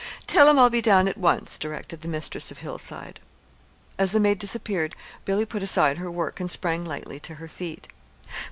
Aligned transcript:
"Tell 0.25 0.49
him 0.49 0.57
I'll 0.57 0.71
be 0.71 0.81
down 0.81 1.07
at 1.07 1.15
once," 1.15 1.59
directed 1.59 2.01
the 2.01 2.07
mistress 2.07 2.49
of 2.49 2.57
Hillside. 2.57 3.19
As 3.99 4.13
the 4.13 4.19
maid 4.19 4.39
disappeared, 4.39 4.95
Billy 5.25 5.45
put 5.45 5.61
aside 5.61 5.99
her 5.99 6.09
work 6.09 6.39
and 6.39 6.49
sprang 6.49 6.83
lightly 6.83 7.19
to 7.19 7.35
her 7.35 7.47
feet. 7.47 7.87